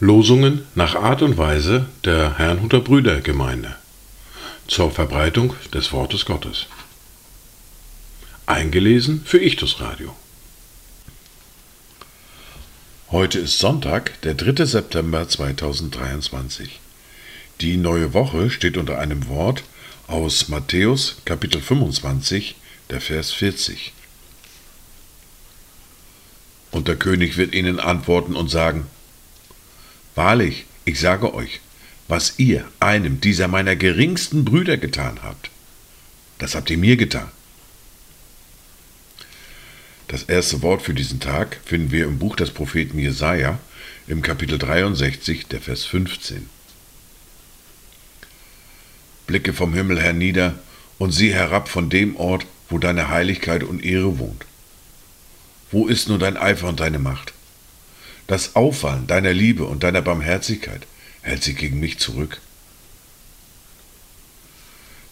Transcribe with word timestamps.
Losungen 0.00 0.66
nach 0.74 0.96
Art 0.96 1.22
und 1.22 1.38
Weise 1.38 1.86
der 2.04 2.38
Herrnhuter 2.38 2.80
Brüdergemeinde 2.80 3.76
zur 4.66 4.90
Verbreitung 4.90 5.54
des 5.72 5.92
Wortes 5.92 6.24
Gottes. 6.24 6.66
Eingelesen 8.46 9.22
für 9.24 9.38
Ichtus 9.38 9.80
Radio. 9.80 10.16
Heute 13.10 13.38
ist 13.38 13.58
Sonntag, 13.58 14.20
der 14.22 14.34
3. 14.34 14.64
September 14.64 15.28
2023. 15.28 16.80
Die 17.60 17.76
neue 17.76 18.14
Woche 18.14 18.50
steht 18.50 18.76
unter 18.76 18.98
einem 18.98 19.28
Wort 19.28 19.62
aus 20.08 20.48
Matthäus 20.48 21.18
Kapitel 21.24 21.60
25, 21.60 22.56
der 22.90 23.00
Vers 23.00 23.32
40. 23.32 23.92
Und 26.70 26.88
der 26.88 26.96
König 26.96 27.36
wird 27.36 27.54
ihnen 27.54 27.80
antworten 27.80 28.36
und 28.36 28.48
sagen, 28.48 28.86
Wahrlich, 30.14 30.64
ich 30.84 30.98
sage 30.98 31.32
euch, 31.32 31.60
was 32.08 32.34
ihr 32.38 32.66
einem 32.80 33.20
dieser 33.20 33.46
meiner 33.46 33.76
geringsten 33.76 34.44
Brüder 34.44 34.76
getan 34.76 35.20
habt, 35.22 35.50
das 36.38 36.54
habt 36.54 36.70
ihr 36.70 36.78
mir 36.78 36.96
getan. 36.96 37.30
Das 40.08 40.24
erste 40.24 40.62
Wort 40.62 40.82
für 40.82 40.94
diesen 40.94 41.20
Tag 41.20 41.60
finden 41.64 41.92
wir 41.92 42.06
im 42.06 42.18
Buch 42.18 42.34
des 42.34 42.50
Propheten 42.50 42.98
Jesaja 42.98 43.60
im 44.06 44.22
Kapitel 44.22 44.58
63, 44.58 45.46
der 45.46 45.60
Vers 45.60 45.84
15. 45.84 46.48
Blicke 49.26 49.52
vom 49.52 49.74
Himmel 49.74 50.00
hernieder 50.00 50.58
und 50.98 51.12
sieh 51.12 51.32
herab 51.32 51.68
von 51.68 51.90
dem 51.90 52.16
Ort, 52.16 52.46
wo 52.68 52.78
deine 52.78 53.08
Heiligkeit 53.08 53.62
und 53.62 53.84
Ehre 53.84 54.18
wohnt. 54.18 54.44
Wo 55.70 55.86
ist 55.86 56.08
nur 56.08 56.18
dein 56.18 56.36
Eifer 56.36 56.68
und 56.68 56.80
deine 56.80 56.98
Macht? 56.98 57.32
Das 58.26 58.56
Auffallen 58.56 59.06
deiner 59.06 59.32
Liebe 59.32 59.64
und 59.64 59.82
deiner 59.82 60.02
Barmherzigkeit 60.02 60.86
hält 61.22 61.42
sie 61.42 61.54
gegen 61.54 61.80
mich 61.80 61.98
zurück. 61.98 62.40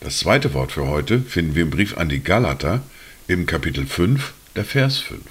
Das 0.01 0.19
zweite 0.19 0.55
Wort 0.55 0.73
für 0.73 0.87
heute 0.87 1.21
finden 1.21 1.55
wir 1.55 1.63
im 1.63 1.71
Brief 1.71 1.97
an 1.97 2.09
die 2.09 2.23
Galater 2.23 2.83
im 3.27 3.47
Kapitel 3.47 3.87
5, 3.87 4.35
der 4.55 4.65
Vers 4.65 4.99
5. 4.99 5.23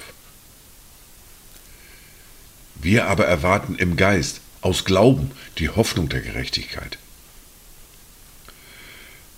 Wir 2.76 3.08
aber 3.08 3.26
erwarten 3.26 3.76
im 3.76 3.95
Geist 3.95 4.42
aus 4.62 4.84
Glauben 4.84 5.32
die 5.60 5.70
Hoffnung 5.70 6.10
der 6.10 6.22
Gerechtigkeit. 6.22 6.98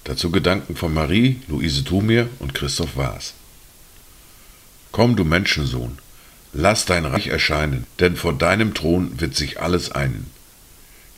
Dazu 0.08 0.32
Gedanken 0.32 0.78
von 0.78 0.94
Marie, 0.94 1.42
Luise 1.50 1.84
Thumir 1.84 2.30
und 2.40 2.54
Christoph 2.54 2.96
Waas. 2.96 3.34
Komm, 4.94 5.18
du 5.18 5.26
Menschensohn, 5.26 5.98
Lass 6.54 6.86
dein 6.86 7.04
Reich 7.04 7.28
erscheinen, 7.28 7.86
denn 8.00 8.16
vor 8.16 8.32
deinem 8.32 8.74
Thron 8.74 9.20
wird 9.20 9.36
sich 9.36 9.60
alles 9.60 9.92
einen. 9.92 10.32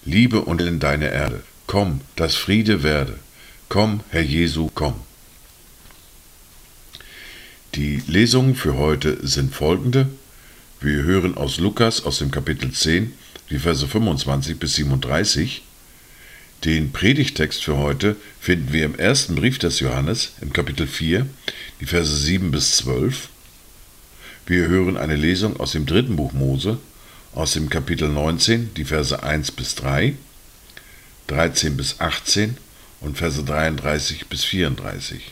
Liebe 0.06 0.42
und 0.42 0.60
in 0.60 0.80
deine 0.80 1.12
Erde. 1.12 1.44
Komm, 1.68 2.02
dass 2.16 2.34
Friede 2.34 2.82
werde. 2.82 3.20
Komm, 3.70 4.00
Herr 4.10 4.24
Jesu, 4.24 4.72
komm. 4.74 4.96
Die 7.76 8.02
Lesungen 8.08 8.56
für 8.56 8.76
heute 8.76 9.20
sind 9.22 9.54
folgende. 9.54 10.10
Wir 10.82 11.04
hören 11.04 11.38
aus 11.38 11.60
Lukas 11.60 12.04
aus 12.06 12.18
dem 12.18 12.32
Kapitel 12.32 12.72
10, 12.72 13.14
die 13.52 13.60
Verse 13.60 13.88
25 13.88 14.58
bis 14.58 14.74
37. 14.74 15.62
Den 16.66 16.92
Predigtext 16.92 17.64
für 17.64 17.78
heute 17.78 18.18
finden 18.42 18.74
wir 18.74 18.84
im 18.84 19.00
ersten 19.00 19.36
Brief 19.36 19.60
des 19.60 19.80
Johannes 19.80 20.34
im 20.42 20.52
Kapitel 20.52 20.88
4, 20.88 21.26
die 21.80 21.86
Verse 21.86 22.14
7 22.14 22.52
bis 22.52 22.76
12. 22.76 23.30
Wir 24.46 24.68
hören 24.68 24.98
eine 24.98 25.16
Lesung 25.16 25.58
aus 25.58 25.72
dem 25.72 25.86
dritten 25.86 26.18
Buch 26.18 26.34
Mose, 26.34 26.78
aus 27.34 27.54
dem 27.54 27.70
Kapitel 27.70 28.10
19, 28.10 28.74
die 28.74 28.84
Verse 28.84 29.24
1 29.24 29.52
bis 29.52 29.76
3, 29.76 30.16
13 31.28 31.78
bis 31.78 32.02
18 32.02 32.58
und 33.00 33.18
Verse 33.18 33.42
33 33.42 34.28
bis 34.28 34.44
34. 34.44 35.32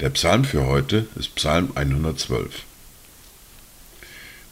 Der 0.00 0.08
Psalm 0.08 0.46
für 0.46 0.64
heute 0.64 1.08
ist 1.16 1.34
Psalm 1.34 1.72
112. 1.74 2.62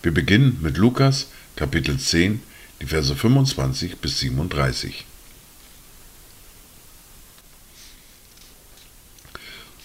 Wir 0.03 0.13
beginnen 0.13 0.59
mit 0.61 0.77
Lukas, 0.77 1.29
Kapitel 1.57 1.99
10, 1.99 2.43
die 2.83 2.87
Verse 2.87 3.17
25 3.17 3.97
bis 3.97 4.19
37. 4.19 5.07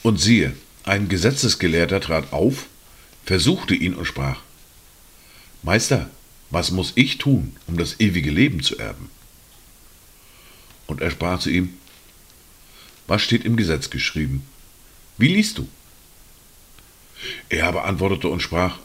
Und 0.06 0.22
siehe, 0.22 0.54
ein 0.84 1.10
Gesetzesgelehrter 1.10 2.00
trat 2.00 2.32
auf 2.32 2.68
versuchte 3.26 3.74
ihn 3.74 3.96
und 3.96 4.06
sprach, 4.06 4.40
Meister, 5.64 6.12
was 6.52 6.70
muss 6.70 6.94
ich 6.94 7.18
tun, 7.18 7.56
um 7.66 7.76
das 7.76 8.00
ewige 8.00 8.30
Leben 8.30 8.62
zu 8.62 8.78
erben? 8.78 9.10
Und 10.86 11.02
er 11.02 11.10
sprach 11.10 11.40
zu 11.40 11.50
ihm, 11.50 11.74
Was 13.08 13.24
steht 13.24 13.46
im 13.46 13.56
Gesetz 13.56 13.90
geschrieben? 13.90 14.46
Wie 15.18 15.30
liest 15.30 15.58
du? 15.58 15.68
Er 17.50 17.66
aber 17.66 17.86
antwortete 17.86 18.28
und 18.28 18.44
sprach, 18.44 18.78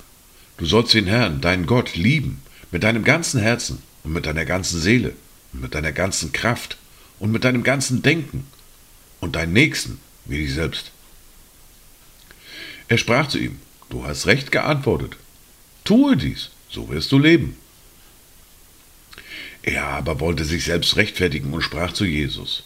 Du 0.57 0.65
sollst 0.65 0.95
den 0.95 1.07
Herrn, 1.07 1.43
deinen 1.43 1.67
Gott, 1.67 1.97
lieben, 1.97 2.41
mit 2.71 2.83
deinem 2.83 3.05
ganzen 3.05 3.43
Herzen 3.43 3.83
und 4.05 4.15
mit 4.15 4.25
deiner 4.25 4.47
ganzen 4.47 4.81
Seele 4.81 5.13
und 5.53 5.61
mit 5.61 5.75
deiner 5.75 5.93
ganzen 5.93 6.33
Kraft 6.33 6.79
und 7.19 7.31
mit 7.31 7.45
deinem 7.45 7.63
ganzen 7.63 8.01
Denken 8.01 8.47
und 9.21 9.37
deinen 9.37 9.53
Nächsten 9.53 10.01
wie 10.25 10.39
dich 10.39 10.55
selbst. 10.55 10.93
Er 12.91 12.99
sprach 12.99 13.29
zu 13.29 13.39
ihm, 13.39 13.57
Du 13.89 14.05
hast 14.05 14.27
recht 14.27 14.53
geantwortet. 14.53 15.17
Tue 15.85 16.17
dies, 16.17 16.51
so 16.69 16.89
wirst 16.91 17.11
du 17.13 17.19
leben. 17.19 17.57
Er 19.63 19.85
aber 19.87 20.21
wollte 20.21 20.45
sich 20.45 20.65
selbst 20.65 20.97
rechtfertigen 20.97 21.53
und 21.53 21.63
sprach 21.63 21.93
zu 21.93 22.05
Jesus. 22.05 22.65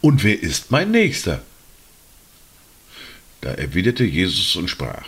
Und 0.00 0.24
wer 0.24 0.40
ist 0.40 0.70
mein 0.70 0.90
Nächster? 0.90 1.42
Da 3.40 3.52
erwiderte 3.52 4.04
Jesus 4.04 4.56
und 4.56 4.68
sprach. 4.68 5.06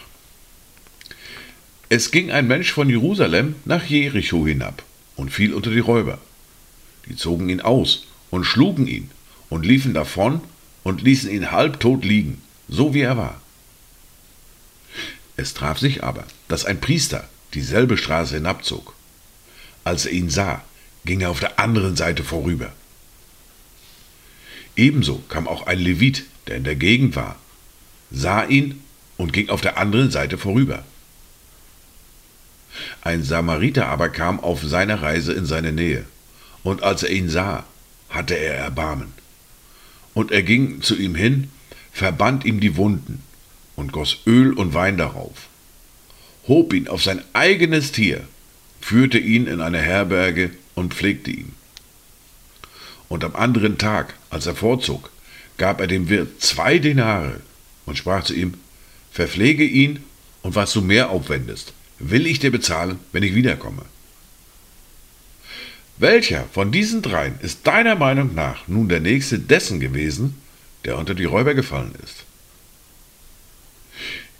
Es 1.89 2.13
ging 2.13 2.31
ein 2.31 2.47
Mensch 2.47 2.73
von 2.73 2.89
Jerusalem 2.89 3.57
nach 3.65 3.85
Jericho 3.85 4.47
hinab 4.47 4.85
und 5.17 5.33
fiel 5.33 5.53
unter 5.53 5.71
die 5.71 5.79
Räuber. 5.81 6.21
Die 7.09 7.17
zogen 7.17 7.49
ihn 7.49 7.61
aus 7.61 8.07
und 8.31 8.45
schlugen 8.45 8.87
ihn 8.87 9.11
und 9.49 9.67
liefen 9.67 9.95
davon 9.95 10.43
und 10.85 11.03
ließen 11.03 11.31
ihn 11.31 11.51
halbtot 11.51 12.05
liegen, 12.05 12.41
so 12.69 12.95
wie 12.95 13.01
er 13.01 13.17
war. 13.17 13.41
Es 15.39 15.55
traf 15.55 15.79
sich 15.79 16.03
aber, 16.03 16.25
dass 16.49 16.65
ein 16.65 16.81
Priester 16.81 17.29
dieselbe 17.55 17.97
Straße 17.97 18.35
hinabzog. 18.35 18.93
Als 19.85 20.05
er 20.05 20.13
ihn 20.13 20.31
sah, 20.31 20.65
ging 21.05 21.21
er 21.21 21.31
auf 21.31 21.39
der 21.39 21.61
anderen 21.61 21.95
Seite 21.95 22.25
vorüber. 22.25 22.73
Ebenso 24.75 25.23
kam 25.29 25.47
auch 25.47 25.69
ein 25.69 25.79
Levit, 25.79 26.25
der 26.49 26.57
in 26.57 26.65
der 26.65 26.75
Gegend 26.75 27.15
war, 27.15 27.37
sah 28.11 28.45
ihn 28.45 28.83
und 29.17 29.33
ging 29.33 29.49
auf 29.49 29.61
der 29.61 29.79
anderen 29.79 30.11
Seite 30.11 30.39
vorüber. 30.39 30.85
Ein 33.03 33.23
Samariter 33.23 33.87
aber 33.87 34.09
kam 34.09 34.41
auf 34.41 34.65
seiner 34.65 35.03
Reise 35.03 35.33
in 35.33 35.47
seine 35.47 35.71
Nähe, 35.71 36.05
und 36.65 36.83
als 36.83 37.05
er 37.05 37.11
ihn 37.11 37.29
sah, 37.29 37.65
hatte 38.11 38.35
er 38.35 38.55
Erbarmen. 38.57 39.13
Und 40.15 40.33
er 40.33 40.43
ging 40.43 40.83
zu 40.83 40.97
ihm 40.97 41.15
hin, 41.15 41.53
verband 41.93 42.45
ihm 42.45 42.59
die 42.59 42.77
Wunden 42.77 43.23
und 43.79 43.93
goss 43.93 44.19
Öl 44.27 44.53
und 44.55 44.75
Wein 44.75 44.97
darauf, 44.97 45.47
hob 46.49 46.73
ihn 46.73 46.89
auf 46.89 47.01
sein 47.01 47.23
eigenes 47.33 47.93
Tier, 47.93 48.27
führte 48.81 49.19
ihn 49.19 49.47
in 49.47 49.61
eine 49.61 49.79
Herberge 49.81 50.51
und 50.75 50.95
pflegte 50.95 51.31
ihn. 51.31 51.53
Und 53.09 53.23
am 53.23 53.37
anderen 53.37 53.79
Tag, 53.79 54.15
als 54.31 54.47
er 54.47 54.57
vorzog, 54.57 55.11
gab 55.59 55.81
er 55.81 55.87
dem 55.87 56.09
Wirt 56.09 56.43
zwei 56.43 56.81
Denare 56.81 57.41
und 57.87 57.97
sprach 57.97 58.25
zu 58.25 58.35
ihm, 58.35 58.55
Verpflege 59.13 59.65
ihn, 59.65 60.01
und 60.43 60.55
was 60.55 60.73
du 60.73 60.81
mehr 60.81 61.11
aufwendest, 61.11 61.73
will 61.99 62.27
ich 62.27 62.41
dir 62.41 62.51
bezahlen, 62.51 62.99
wenn 63.13 63.23
ich 63.23 63.35
wiederkomme. 63.35 63.83
Welcher 65.99 66.45
von 66.53 66.73
diesen 66.73 67.03
dreien 67.03 67.39
ist 67.43 67.67
deiner 67.67 67.95
Meinung 67.95 68.35
nach 68.35 68.67
nun 68.67 68.89
der 68.89 69.01
nächste 69.01 69.39
dessen 69.39 69.79
gewesen, 69.79 70.35
der 70.85 70.99
unter 70.99 71.15
die 71.15 71.25
Räuber 71.25 71.55
gefallen 71.55 71.95
ist? 72.05 72.28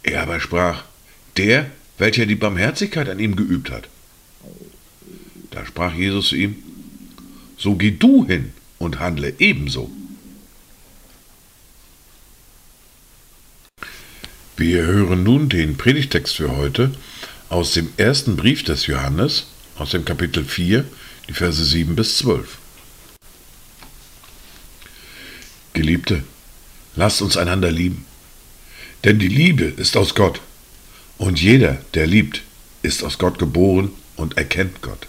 Er 0.03 0.23
aber 0.23 0.41
sprach, 0.41 0.85
der, 1.37 1.71
welcher 1.99 2.27
die 2.27 2.35
Barmherzigkeit 2.35 3.09
an 3.09 3.19
ihm 3.19 3.37
geübt 3.37 3.71
hat. 3.71 3.89
Da 5.51 5.67
sprach 5.67 5.95
Jesus 5.95 6.29
zu 6.29 6.37
ihm, 6.37 6.57
so 7.57 7.75
geh 7.75 7.91
du 7.91 8.27
hin 8.27 8.53
und 8.79 9.01
handle 9.01 9.35
ebenso. 9.39 9.91
Wir 14.57 14.83
hören 14.83 15.23
nun 15.23 15.49
den 15.49 15.77
Predigtext 15.77 16.37
für 16.37 16.57
heute 16.57 16.93
aus 17.49 17.73
dem 17.73 17.89
ersten 17.97 18.37
Brief 18.37 18.65
des 18.65 18.87
Johannes, 18.87 19.47
aus 19.77 19.91
dem 19.91 20.05
Kapitel 20.05 20.45
4, 20.45 20.85
die 21.29 21.33
Verse 21.33 21.65
7 21.65 21.95
bis 21.95 22.19
12. 22.19 22.59
Geliebte, 25.73 26.25
lasst 26.97 27.23
uns 27.23 27.37
einander 27.37 27.71
lieben 27.71 28.05
Denn 29.05 29.19
die 29.19 29.29
Liebe 29.29 29.65
ist 29.65 29.97
aus 29.97 30.15
Gott. 30.15 30.41
Und 31.19 31.41
jeder, 31.41 31.79
der 31.95 32.07
liebt, 32.07 32.43
ist 32.83 33.03
aus 33.03 33.19
Gott 33.19 33.39
geboren 33.39 33.91
und 34.17 34.37
erkennt 34.37 34.83
Gott. 34.83 35.07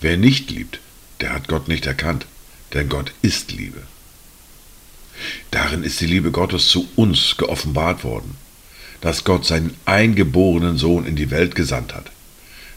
Wer 0.00 0.16
nicht 0.16 0.50
liebt, 0.50 0.80
der 1.20 1.32
hat 1.32 1.48
Gott 1.48 1.68
nicht 1.68 1.86
erkannt, 1.86 2.26
denn 2.72 2.88
Gott 2.88 3.12
ist 3.22 3.52
Liebe. 3.52 3.82
Darin 5.50 5.82
ist 5.82 6.00
die 6.00 6.06
Liebe 6.06 6.30
Gottes 6.30 6.68
zu 6.68 6.88
uns 6.96 7.36
geoffenbart 7.36 8.04
worden, 8.04 8.36
dass 9.02 9.24
Gott 9.24 9.44
seinen 9.44 9.74
eingeborenen 9.84 10.78
Sohn 10.78 11.06
in 11.06 11.16
die 11.16 11.30
Welt 11.30 11.54
gesandt 11.54 11.94
hat, 11.94 12.10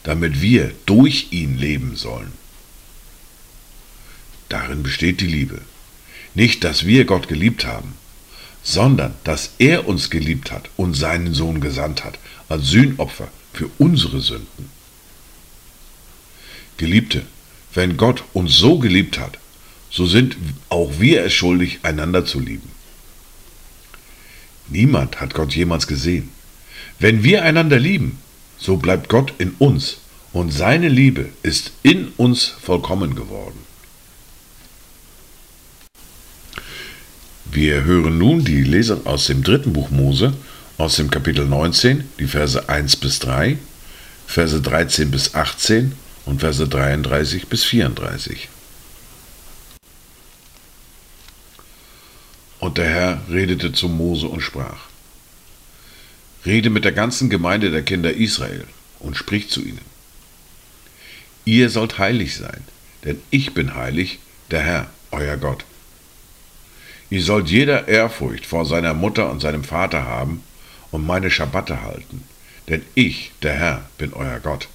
damit 0.04 0.42
wir 0.42 0.72
durch 0.86 1.28
ihn 1.32 1.58
leben 1.58 1.96
sollen. 1.96 2.34
Darin 4.50 4.84
besteht 4.84 5.22
die 5.22 5.28
Liebe. 5.28 5.62
Nicht, 6.36 6.64
dass 6.64 6.86
wir 6.86 7.06
Gott 7.06 7.28
geliebt 7.28 7.66
haben, 7.66 7.94
sondern 8.64 9.14
dass 9.24 9.52
er 9.60 9.88
uns 9.88 10.10
geliebt 10.10 10.52
hat 10.52 10.70
und 10.78 10.94
seinen 10.96 11.34
Sohn 11.34 11.60
gesandt 11.60 12.04
hat 12.04 12.18
als 12.50 12.68
Sühnopfer 12.68 13.28
für 13.54 13.70
unsere 13.78 14.22
Sünden. 14.22 14.70
Geliebte, 16.78 17.24
wenn 17.74 17.98
Gott 17.98 18.24
uns 18.34 18.58
so 18.58 18.80
geliebt 18.80 19.20
hat, 19.20 19.38
so 19.92 20.06
sind 20.06 20.38
auch 20.70 20.92
wir 21.00 21.24
es 21.24 21.34
schuldig, 21.34 21.80
einander 21.84 22.26
zu 22.26 22.40
lieben. 22.40 22.72
Niemand 24.70 25.22
hat 25.22 25.34
Gott 25.34 25.54
jemals 25.54 25.86
gesehen. 25.86 26.30
Wenn 27.00 27.24
wir 27.24 27.44
einander 27.44 27.78
lieben, 27.78 28.18
so 28.58 28.78
bleibt 28.78 29.10
Gott 29.10 29.34
in 29.38 29.52
uns 29.60 29.98
und 30.32 30.52
seine 30.52 30.88
Liebe 30.88 31.30
ist 31.44 31.74
in 31.84 32.08
uns 32.18 32.46
vollkommen 32.48 33.14
geworden. 33.14 33.60
Wir 37.54 37.84
hören 37.84 38.18
nun 38.18 38.44
die 38.44 38.64
Lesung 38.64 39.06
aus 39.06 39.28
dem 39.28 39.44
dritten 39.44 39.74
Buch 39.74 39.92
Mose, 39.92 40.34
aus 40.80 40.96
dem 40.96 41.12
Kapitel 41.12 41.46
19, 41.46 42.04
die 42.18 42.26
Verse 42.26 42.68
1 42.68 42.96
bis 42.96 43.20
3, 43.20 43.60
Verse 44.26 44.60
13 44.60 45.12
bis 45.12 45.36
18 45.36 45.92
und 46.26 46.40
Verse 46.40 46.68
33 46.68 47.46
bis 47.50 47.64
34. 47.64 48.50
Und 52.58 52.80
der 52.80 52.90
Herr 52.90 53.22
redete 53.30 53.72
zu 53.72 53.88
Mose 53.88 54.28
und 54.30 54.42
sprach, 54.42 54.88
Rede 56.48 56.72
mit 56.72 56.86
der 56.86 56.92
ganzen 56.92 57.30
Gemeinde 57.30 57.70
der 57.70 57.84
Kinder 57.84 58.16
Israel 58.16 58.66
und 58.98 59.16
sprich 59.16 59.52
zu 59.52 59.62
ihnen. 59.62 59.86
Ihr 61.46 61.70
sollt 61.70 62.00
heilig 62.00 62.36
sein, 62.36 62.64
denn 63.04 63.22
ich 63.30 63.54
bin 63.54 63.76
heilig, 63.76 64.18
der 64.50 64.62
Herr, 64.62 64.88
euer 65.12 65.38
Gott. 65.38 65.66
Ihr 67.14 67.22
sollt 67.22 67.52
jeder 67.52 67.88
Ehrfurcht 67.88 68.44
vor 68.44 68.66
seiner 68.66 68.96
Mutter 68.96 69.30
und 69.30 69.40
seinem 69.40 69.64
Vater 69.64 70.06
haben 70.06 70.42
und 70.90 71.06
meine 71.06 71.30
Schabbate 71.30 71.84
halten, 71.84 72.24
denn 72.70 72.82
ich, 72.96 73.34
der 73.44 73.54
Herr, 73.54 73.86
bin 74.00 74.14
euer 74.14 74.40
Gott. 74.40 74.68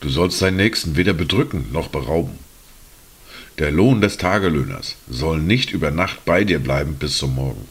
Du 0.00 0.08
sollst 0.08 0.42
deinen 0.42 0.56
Nächsten 0.56 0.96
weder 0.96 1.12
bedrücken 1.12 1.66
noch 1.70 1.86
berauben. 1.86 2.36
Der 3.58 3.70
Lohn 3.70 4.00
des 4.00 4.16
Tagelöhners 4.16 4.96
soll 5.08 5.38
nicht 5.38 5.70
über 5.70 5.92
Nacht 5.92 6.24
bei 6.24 6.42
dir 6.42 6.58
bleiben 6.58 6.96
bis 6.96 7.16
zum 7.16 7.36
Morgen. 7.36 7.68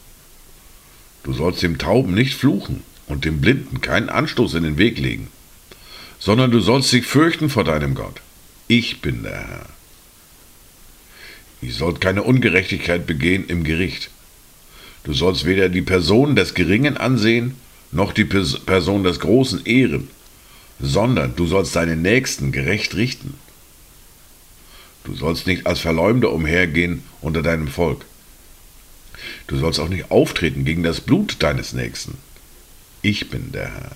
Du 1.22 1.34
sollst 1.34 1.62
dem 1.62 1.76
Tauben 1.76 2.14
nicht 2.14 2.34
fluchen 2.34 2.82
und 3.08 3.26
dem 3.26 3.42
Blinden 3.42 3.82
keinen 3.82 4.08
Anstoß 4.08 4.54
in 4.54 4.62
den 4.62 4.78
Weg 4.78 4.96
legen, 4.98 5.28
sondern 6.18 6.50
du 6.50 6.60
sollst 6.60 6.90
dich 6.94 7.04
fürchten 7.04 7.50
vor 7.50 7.64
deinem 7.64 7.94
Gott. 7.94 8.22
Ich 8.68 9.02
bin 9.02 9.22
der 9.22 9.36
Herr. 9.36 9.79
Ihr 11.62 11.72
sollt 11.72 12.00
keine 12.00 12.22
Ungerechtigkeit 12.22 13.06
begehen 13.06 13.46
im 13.48 13.64
Gericht. 13.64 14.10
Du 15.04 15.12
sollst 15.12 15.44
weder 15.44 15.68
die 15.68 15.82
Person 15.82 16.36
des 16.36 16.54
Geringen 16.54 16.96
ansehen, 16.96 17.54
noch 17.92 18.12
die 18.12 18.24
Person 18.24 19.04
des 19.04 19.20
Großen 19.20 19.64
ehren, 19.66 20.08
sondern 20.78 21.36
du 21.36 21.46
sollst 21.46 21.76
deinen 21.76 22.02
Nächsten 22.02 22.52
gerecht 22.52 22.94
richten. 22.94 23.34
Du 25.04 25.14
sollst 25.14 25.46
nicht 25.46 25.66
als 25.66 25.80
Verleumder 25.80 26.32
umhergehen 26.32 27.02
unter 27.20 27.42
deinem 27.42 27.68
Volk. 27.68 28.04
Du 29.46 29.58
sollst 29.58 29.80
auch 29.80 29.88
nicht 29.88 30.10
auftreten 30.10 30.64
gegen 30.64 30.82
das 30.82 31.00
Blut 31.00 31.36
deines 31.40 31.72
Nächsten. 31.72 32.16
Ich 33.02 33.28
bin 33.28 33.52
der 33.52 33.70
Herr. 33.74 33.92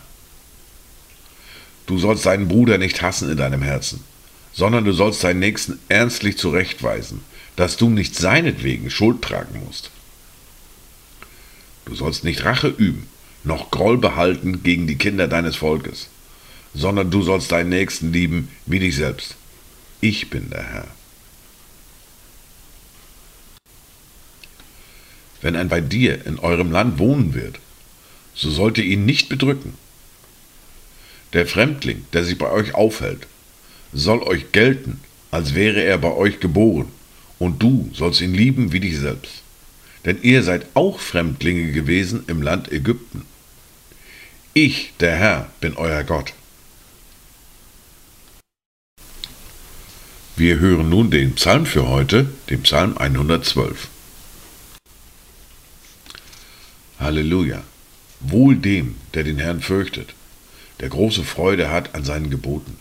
Du 1.86 1.98
sollst 1.98 2.26
deinen 2.26 2.48
Bruder 2.48 2.78
nicht 2.78 3.02
hassen 3.02 3.30
in 3.30 3.36
deinem 3.36 3.62
Herzen, 3.62 4.00
sondern 4.52 4.84
du 4.84 4.92
sollst 4.92 5.22
deinen 5.22 5.40
Nächsten 5.40 5.78
ernstlich 5.88 6.38
zurechtweisen 6.38 7.20
dass 7.56 7.76
du 7.76 7.88
nicht 7.88 8.16
seinetwegen 8.16 8.90
Schuld 8.90 9.22
tragen 9.22 9.62
musst. 9.64 9.90
Du 11.84 11.94
sollst 11.94 12.24
nicht 12.24 12.44
Rache 12.44 12.68
üben, 12.68 13.06
noch 13.44 13.70
Groll 13.70 13.98
behalten 13.98 14.62
gegen 14.62 14.86
die 14.86 14.96
Kinder 14.96 15.28
deines 15.28 15.56
Volkes, 15.56 16.08
sondern 16.74 17.10
du 17.10 17.22
sollst 17.22 17.52
deinen 17.52 17.68
Nächsten 17.68 18.12
lieben 18.12 18.48
wie 18.66 18.78
dich 18.78 18.96
selbst. 18.96 19.36
Ich 20.00 20.30
bin 20.30 20.50
der 20.50 20.64
Herr. 20.64 20.88
Wenn 25.40 25.56
ein 25.56 25.68
bei 25.68 25.82
dir 25.82 26.26
in 26.26 26.38
eurem 26.38 26.72
Land 26.72 26.98
wohnen 26.98 27.34
wird, 27.34 27.60
so 28.34 28.50
sollt 28.50 28.78
ihr 28.78 28.84
ihn 28.84 29.04
nicht 29.04 29.28
bedrücken. 29.28 29.74
Der 31.34 31.46
Fremdling, 31.46 32.06
der 32.12 32.24
sich 32.24 32.38
bei 32.38 32.50
euch 32.50 32.74
aufhält, 32.74 33.26
soll 33.92 34.22
euch 34.22 34.52
gelten, 34.52 35.00
als 35.30 35.54
wäre 35.54 35.82
er 35.82 35.98
bei 35.98 36.10
euch 36.12 36.40
geboren 36.40 36.90
und 37.44 37.62
du 37.62 37.90
sollst 37.92 38.22
ihn 38.22 38.32
lieben 38.32 38.72
wie 38.72 38.80
dich 38.80 38.98
selbst. 38.98 39.42
Denn 40.06 40.22
ihr 40.22 40.42
seid 40.42 40.66
auch 40.72 40.98
Fremdlinge 40.98 41.72
gewesen 41.72 42.24
im 42.26 42.40
Land 42.40 42.72
Ägypten. 42.72 43.26
Ich, 44.54 44.94
der 44.98 45.14
Herr, 45.16 45.50
bin 45.60 45.76
euer 45.76 46.04
Gott. 46.04 46.32
Wir 50.36 50.58
hören 50.58 50.88
nun 50.88 51.10
den 51.10 51.34
Psalm 51.34 51.66
für 51.66 51.86
heute, 51.86 52.30
den 52.48 52.62
Psalm 52.62 52.96
112. 52.96 53.88
Halleluja. 56.98 57.62
Wohl 58.20 58.56
dem, 58.56 58.96
der 59.12 59.22
den 59.22 59.38
Herrn 59.38 59.60
fürchtet, 59.60 60.14
der 60.80 60.88
große 60.88 61.24
Freude 61.24 61.70
hat 61.70 61.94
an 61.94 62.04
seinen 62.04 62.30
Geboten. 62.30 62.78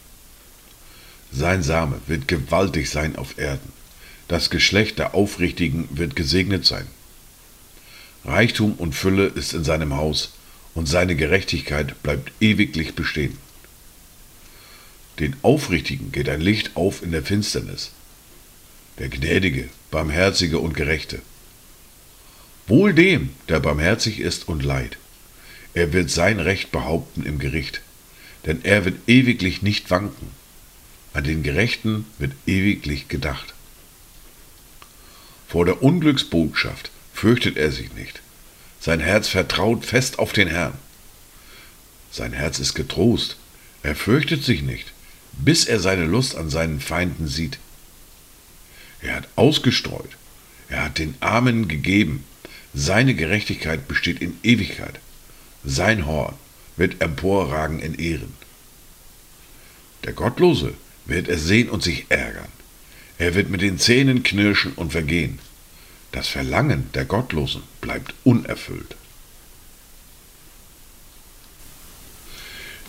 Sein 1.34 1.64
Same 1.64 2.00
wird 2.08 2.30
gewaltig 2.30 2.90
sein 2.90 3.18
auf 3.18 3.38
Erden. 3.38 3.83
Das 4.34 4.50
Geschlecht 4.50 4.98
der 4.98 5.14
Aufrichtigen 5.14 5.88
wird 5.92 6.16
gesegnet 6.16 6.66
sein. 6.66 6.88
Reichtum 8.26 8.74
und 8.74 8.96
Fülle 8.96 9.28
ist 9.28 9.54
in 9.54 9.64
seinem 9.64 9.96
Haus, 9.96 10.34
und 10.74 10.88
seine 10.88 11.16
Gerechtigkeit 11.16 12.02
bleibt 12.02 12.32
ewiglich 12.42 12.96
bestehen. 12.96 13.38
Den 15.20 15.36
Aufrichtigen 15.44 16.12
geht 16.12 16.30
ein 16.30 16.42
Licht 16.42 16.76
auf 16.76 17.04
in 17.04 17.12
der 17.12 17.22
Finsternis. 17.22 17.92
Der 18.98 19.10
Gnädige, 19.10 19.70
Barmherzige 19.92 20.58
und 20.58 20.74
Gerechte. 20.74 21.22
Wohl 22.66 22.96
dem, 22.96 23.30
der 23.50 23.60
barmherzig 23.60 24.20
ist 24.20 24.48
und 24.48 24.64
leid. 24.64 24.98
Er 25.76 25.94
wird 25.94 26.10
sein 26.10 26.40
Recht 26.40 26.72
behaupten 26.72 27.24
im 27.24 27.38
Gericht, 27.38 27.82
denn 28.48 28.62
er 28.66 28.84
wird 28.84 28.98
ewiglich 29.06 29.62
nicht 29.62 29.92
wanken. 29.92 30.30
An 31.14 31.24
den 31.24 31.44
Gerechten 31.44 32.08
wird 32.18 32.32
ewiglich 32.48 33.10
gedacht. 33.10 33.53
Vor 35.54 35.66
der 35.66 35.84
Unglücksbotschaft 35.84 36.90
fürchtet 37.14 37.58
er 37.58 37.72
sich 37.72 37.94
nicht. 37.94 38.24
Sein 38.80 39.00
Herz 39.00 39.28
vertraut 39.28 39.86
fest 39.86 40.18
auf 40.18 40.34
den 40.34 40.48
Herrn. 40.48 40.74
Sein 42.10 42.34
Herz 42.34 42.58
ist 42.58 42.74
getrost, 42.74 43.38
er 43.84 43.94
fürchtet 43.94 44.44
sich 44.44 44.64
nicht, 44.64 44.92
bis 45.34 45.66
er 45.66 45.80
seine 45.80 46.06
Lust 46.06 46.36
an 46.36 46.50
seinen 46.50 46.80
Feinden 46.80 47.28
sieht. 47.28 47.60
Er 49.00 49.18
hat 49.18 49.28
ausgestreut, 49.36 50.18
er 50.70 50.86
hat 50.86 50.98
den 50.98 51.14
Armen 51.20 51.68
gegeben, 51.68 52.24
seine 52.74 53.14
Gerechtigkeit 53.14 53.88
besteht 53.88 54.24
in 54.24 54.36
Ewigkeit, 54.42 55.00
sein 55.64 56.08
Horn 56.08 56.34
wird 56.78 57.00
emporragen 57.00 57.78
in 57.80 57.94
Ehren. 57.94 58.34
Der 60.04 60.14
Gottlose 60.14 60.74
wird 61.06 61.28
es 61.28 61.44
sehen 61.44 61.70
und 61.70 61.84
sich 61.84 62.08
ärgern. 62.10 62.53
Er 63.18 63.36
wird 63.36 63.50
mit 63.50 63.62
den 63.62 63.78
Zähnen 63.78 64.24
knirschen 64.24 64.74
und 64.74 64.92
vergehen. 64.92 65.40
Das 66.12 66.28
Verlangen 66.28 66.90
der 66.94 67.06
Gottlosen 67.06 67.64
bleibt 67.82 68.14
unerfüllt. 68.24 68.96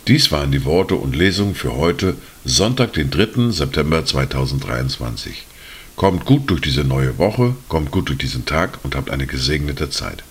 Dies 0.07 0.31
waren 0.31 0.51
die 0.51 0.65
Worte 0.65 0.95
und 0.95 1.15
Lesungen 1.15 1.55
für 1.55 1.73
heute, 1.75 2.15
Sonntag, 2.43 2.93
den 2.93 3.09
3. 3.09 3.49
September 3.49 4.05
2023. 4.05 5.47
Kommt 5.95 6.25
gut 6.25 6.49
durch 6.51 6.61
diese 6.61 6.83
neue 6.83 7.17
Woche, 7.17 7.55
kommt 7.69 7.89
gut 7.89 8.09
durch 8.09 8.19
diesen 8.19 8.45
Tag 8.45 8.77
und 8.83 8.95
habt 8.95 9.09
eine 9.09 9.25
gesegnete 9.25 9.89
Zeit. 9.89 10.23